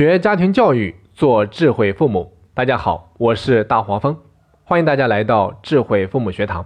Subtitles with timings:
[0.00, 2.32] 学家庭教育，做智慧父母。
[2.54, 4.16] 大家好，我是大黄蜂，
[4.64, 6.64] 欢迎大家来到智慧父母学堂。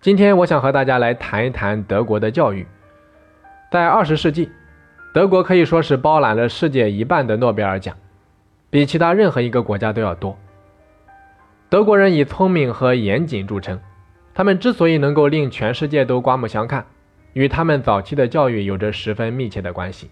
[0.00, 2.66] 今天我想和大家来谈一谈德国的教育。
[3.70, 4.50] 在二十世纪，
[5.12, 7.96] 德国可以说是包揽了世界一半的诺贝尔奖，
[8.70, 10.36] 比其他任何一个国家都要多。
[11.68, 13.78] 德国人以聪明和严谨著称，
[14.34, 16.86] 他们之所以能够令全世界都刮目相看，
[17.34, 20.10] 与他们早期的教育有着十分密切的关系。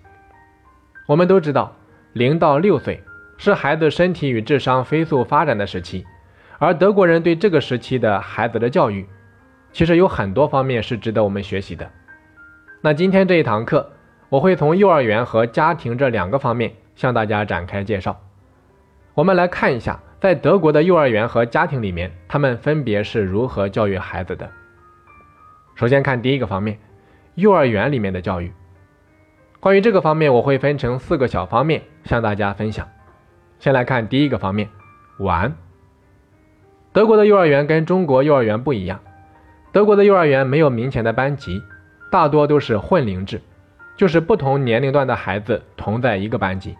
[1.06, 1.74] 我们都知道，
[2.12, 3.02] 零到六岁
[3.36, 6.06] 是孩子身体与智商飞速发展的时期，
[6.58, 9.06] 而德国人对这个时期的孩子的教育，
[9.72, 11.90] 其实有很多方面是值得我们学习的。
[12.80, 13.90] 那今天这一堂课，
[14.28, 18.20] 我会从幼儿园和家庭这两个方面向大家展开介绍。
[19.14, 24.48] 我们来看一下，在德国的幼儿园和家庭里面，他们分别是如何教育孩子的。
[25.74, 26.78] 首先看第一个方面，
[27.34, 28.52] 幼儿园里面的教育。
[29.62, 32.88] 关于这个方面，我会分成四个小方面向大家分享。
[33.60, 34.68] 先来看第一个方面，
[35.20, 35.54] 玩。
[36.92, 38.98] 德国的幼儿园跟中国幼儿园不一样，
[39.70, 41.62] 德国的幼儿园没有明显的班级，
[42.10, 43.40] 大多都是混龄制，
[43.96, 46.76] 就是不同年龄段的孩子同在一个班级。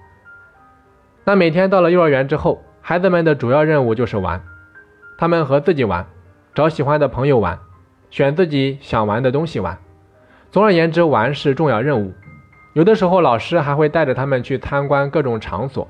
[1.23, 4.43] 那每天到了幼儿园之后，孩子们的主要任务就是玩，
[5.17, 6.05] 他们和自己玩，
[6.53, 7.57] 找喜欢的朋友玩，
[8.11, 9.79] 选自己想玩的东西玩。
[10.51, 12.13] 总而言之，玩是重要任务。
[12.75, 15.87] 有的时候，老师还会带着他们去参观各种场所，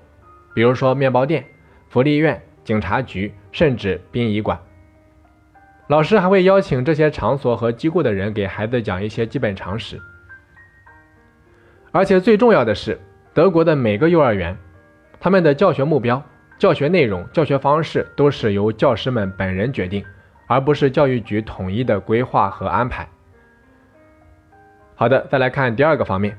[0.52, 1.44] 比如说面包店、
[1.88, 4.58] 福利院、警察局，甚至殡仪馆。
[5.86, 10.00] 老师还会邀请这些场所和机构的人给孩子讲一些基本常识。
[11.92, 12.98] 而且最重要的是，
[13.33, 14.56] 德国的每个幼儿园，
[15.20, 16.20] 他们的教学目标、
[16.58, 20.05] 教学内容、教学方式都是由教师们本人决定，
[20.48, 23.06] 而不是教育局统一的规划和安排。
[24.97, 26.37] 好的，再来看第二个方面。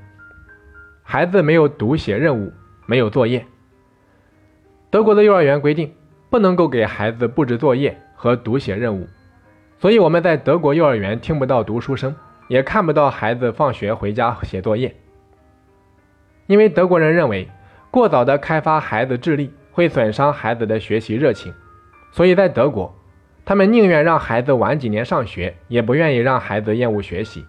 [1.03, 2.51] 孩子没有读写任务，
[2.85, 3.45] 没有作业。
[4.89, 5.93] 德国的幼儿园规定
[6.29, 9.07] 不能够给孩子布置作业和读写任务，
[9.77, 12.15] 所以我们在德国幼儿园听不到读书声，
[12.47, 14.95] 也看不到孩子放学回家写作业。
[16.47, 17.49] 因为德国人认为
[17.91, 21.53] 过早的开发孩子智力会损伤孩子的学习热情，
[22.11, 22.95] 所以在德国，
[23.45, 27.45] 他们宁愿让孩子晚几年上学，也不愿意让孩子厌恶学习，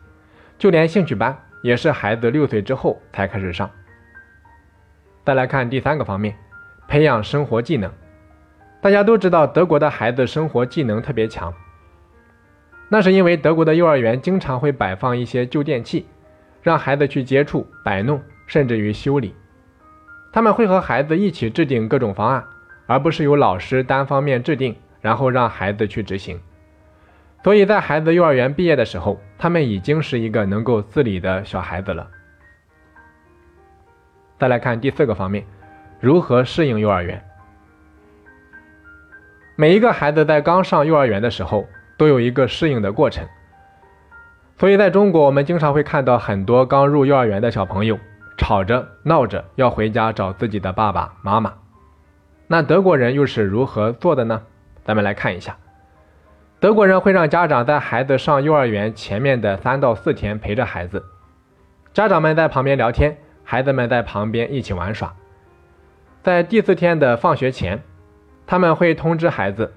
[0.59, 1.38] 就连兴趣班。
[1.65, 3.71] 也是孩子六岁之后才开始上。
[5.25, 6.37] 再来看第三个方面，
[6.87, 7.91] 培养生活技能。
[8.83, 11.55] 大家都知道，德国的孩子生活技能特别强，
[12.91, 16.07] 那是因为德国的幼儿园经常会摆放一些旧电器，
[16.63, 19.35] 让孩子去接触、摆弄，甚至于修理。
[20.35, 22.45] 他们会和孩子一起制定各种方案，
[22.87, 26.39] 而不是由老师单方面制定，然后让孩子去执行。
[27.44, 32.09] 所以在孩子幼儿园毕业的时候，他们已经是一个能够自理的小孩子了。
[34.38, 35.44] 再来看第四个方面，
[36.00, 37.22] 如何适应幼儿园。
[39.56, 41.69] 每一个孩子在刚上幼儿园的时候，
[41.99, 43.28] 都有一个适应的过程。
[44.56, 47.99] 所以在中国，我们经常会看到很多刚入幼儿园的小朋友
[48.38, 51.53] 吵着闹着要回家找自己的爸爸妈妈。
[52.47, 54.41] 那德国人又是如何做的呢？
[54.83, 55.54] 咱们来看一下。
[56.65, 61.05] 德国人会让家长在孩子上幼儿园前面的三到四天陪着孩子，
[61.93, 65.15] 家长们在旁边聊天，孩子们在旁边一起玩耍。
[66.23, 67.83] 在第四天的放学前，
[68.47, 69.75] 他们会通知孩子，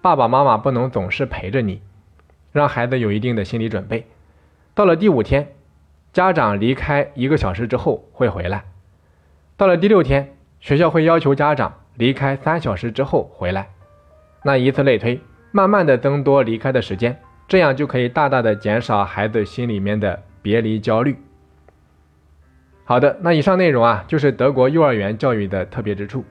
[0.00, 1.82] 爸爸妈妈不能总是陪着你，
[2.52, 4.06] 让孩子有一定的心理准备。
[4.74, 5.46] 到了第五天，
[6.14, 8.64] 家长离开一个小时之后会回来。
[9.58, 13.68] 到了第六天，学校会要求家长离开三小时之后回来。
[14.42, 15.20] 那以此类推。
[15.52, 17.18] 慢慢的增多离开的时间，
[17.48, 21.16] 这样就可以大大的减少孩子心里面的别离焦虑。
[22.84, 26.24] 好的，那以上内容啊，就是德国幼儿园教育的特别之处。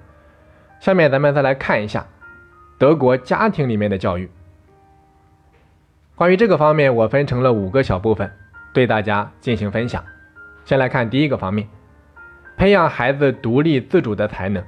[0.79, 2.05] 下面咱们再来看一下
[2.77, 4.29] 德国家庭里面的教育。
[6.15, 8.31] 关于这个方面，我分成了五个小部分，
[8.73, 10.01] 对大家进行分享。
[10.63, 11.67] 先来看第一个方面，
[12.55, 14.63] 培养孩子独立自主的才能。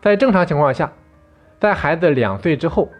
[0.00, 0.90] 在正常情况下。
[1.60, 2.90] 在孩子两岁之后，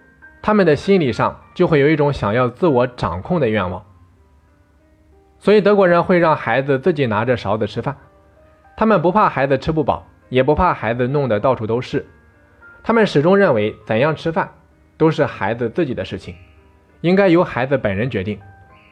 [0.47, 3.83] 他们的心理上就会有一种想要自我掌控的愿望，
[5.39, 7.97] 所以德国人会让孩子自己拿着勺子吃饭，
[8.77, 12.05] 他们不怕孩子吃不饱，也不怕孩子弄得到处都是，
[12.83, 14.53] 他们始终认为怎样吃饭
[14.99, 16.35] 都是孩子自己的事情，
[17.01, 18.39] 应该由孩子本人决定，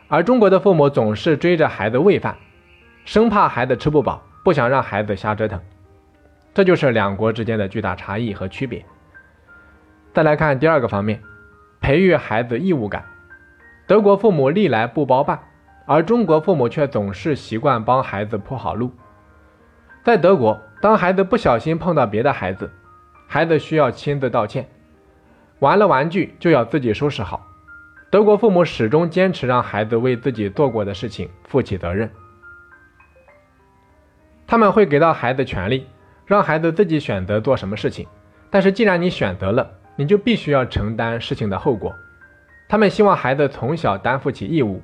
[0.09, 2.35] 而中国的父母总是追着孩子喂饭，
[3.05, 5.61] 生怕孩子吃不饱，不想让孩子瞎折腾，
[6.55, 8.83] 这就是两国之间的巨大差异和区别。
[10.15, 11.21] 再来看第二个方面，
[11.83, 13.05] 培育孩子义务感。
[13.87, 15.39] 德国父母历来不包办，
[15.85, 18.93] 而中国父母却总是习惯帮孩子铺好路。
[20.05, 22.71] 在德国，当孩子不小心碰到别的孩子，
[23.27, 24.69] 孩子需要亲自道歉，
[25.59, 27.47] 玩了玩具就要自己收拾好。
[28.11, 32.11] 德国父母始终坚持让孩子为自己做过的事情负起责任，
[34.47, 35.87] 他们会给到孩子权利，
[36.27, 38.07] 让孩子自己选择做什么事情。
[38.51, 41.95] 但是既然你选择了，你就必须要承担事情的后果。
[42.69, 44.83] 他们希望孩子从小担负起义务，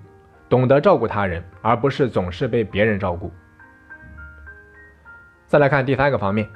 [0.49, 3.33] 懂得照顾他人，而不是总是被别人照顾。
[5.47, 6.47] 再来看第三个方面，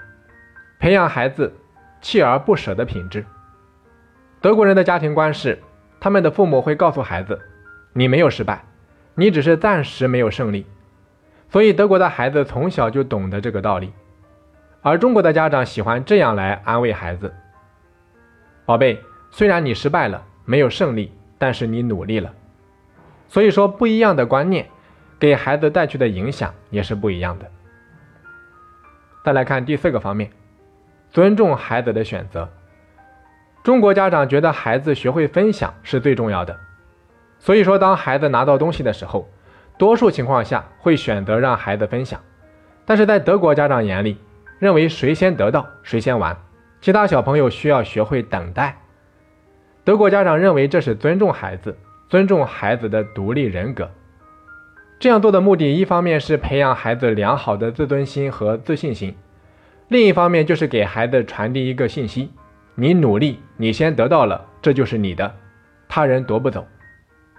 [0.79, 1.53] 培养孩子
[2.03, 3.25] 锲而不舍的品质。
[4.43, 5.59] 德国人的家庭观是，
[5.99, 7.41] 他们的父母会告诉孩子
[7.95, 8.65] ：“你没有失败，
[9.15, 10.67] 你只是暂时没有胜利。”
[11.49, 13.93] 所以德国的孩子从小就懂得这个道理。
[14.83, 17.33] 而中国的家长喜欢这样来安慰孩子
[18.65, 19.01] ：“宝贝，
[19.31, 22.33] 虽然你失败了，没有胜利，但是你努力了。”
[23.29, 24.69] 所以说，不一样的观念
[25.19, 27.51] 给孩子带去的影响也是不一样的。
[29.25, 30.31] 再来看第四个方面，
[31.11, 32.49] 尊重孩子的选择。
[33.63, 36.59] 中国家长觉得孩子学会分享是最重要的，
[37.39, 39.29] 所以说当孩子拿到东西的时候，
[39.79, 42.21] 多数情况下会选择让孩子分享。
[42.85, 44.19] 但是在德国家长眼里，
[44.59, 46.37] 认为谁先得到谁先玩，
[46.83, 48.77] 其他小朋友需要学会等待。
[49.85, 53.89] 德国家长认为这是尊重孩子，尊重孩子的独立人格。
[54.99, 59.15] 这样做的目的，一方面是培养孩子良好的自尊心和自信心，
[59.87, 62.33] 另一方面就是给孩子传递一个信息：
[62.75, 65.33] 你努力，你先得到了，这就是你的，
[65.89, 66.67] 他人夺不走。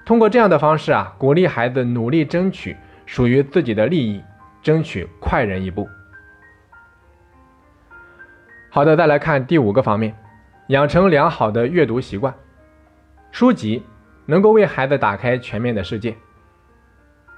[0.05, 4.21] 通过这样的方式啊，鼓励孩子努力争取属于自己的利益，
[4.61, 5.87] 争取快人一步。
[8.75, 10.15] 好的，再来看第五个方面，
[10.69, 12.33] 养成良好的阅读习惯。
[13.29, 13.83] 书籍
[14.25, 16.15] 能够为孩子打开全面的世界。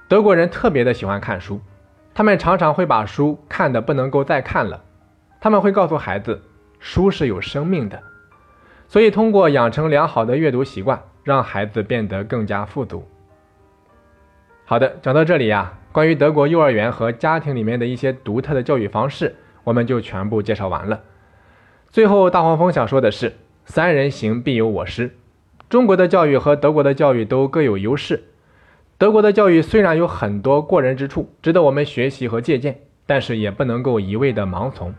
[0.08, 1.60] 德国人特别的喜欢看书，
[2.14, 4.82] 他们常常会把书看的不能够再看了。
[5.38, 6.40] 他们会告诉孩子，
[6.78, 8.02] 书是有生命的，
[8.88, 13.06] 所以通过养成良好的阅读习惯，让孩子变得更加富足。
[14.64, 20.98] 好的，讲到这里呀，关于德国幼儿园和家庭里面的一些独特的教育方式，我们就全部介绍完了。
[21.90, 23.32] 最后，大黄蜂想说的是：
[23.64, 25.16] 三人行必有我师。
[25.68, 28.22] 中国的教育和德国的教育都各有优势。
[28.98, 34.94] 德国的教育虽然有很多过人之处，值得我们学习和借鉴，但是也不能够一味的盲从。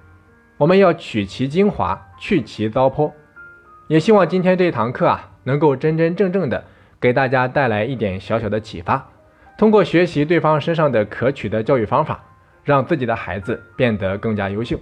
[0.57, 3.11] 我们要取其精华，去其糟粕。
[3.87, 6.63] 也希望今天这堂课啊，能够真真正正的
[6.99, 9.07] 给大家带来一点小小的启发。
[9.57, 12.23] 通过学习对方身上的可取的教育方法，
[12.63, 14.79] 让自己的孩子变得更加优秀。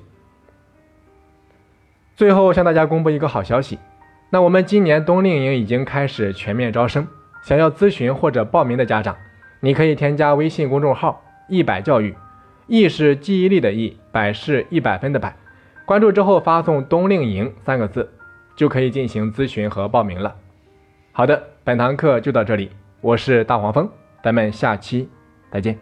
[2.15, 3.77] 最后向大家公布一个好消息，
[4.29, 7.05] 那我们今年冬令营已经开始全面招生。
[7.43, 9.15] 想要咨询或者报名的家长，
[9.59, 12.15] 你可以添加微信公众号“一百教育
[12.67, 15.35] ”，“忆”是记忆力的“忆”，“百”是一百分的“百”。
[15.85, 18.09] 关注之后发送“冬令营”三个字，
[18.55, 20.33] 就可以进行咨询和报名了。
[21.11, 22.71] 好的，本堂课就到这里，
[23.01, 23.89] 我是大黄蜂，
[24.23, 25.09] 咱们下期
[25.51, 25.77] 再见。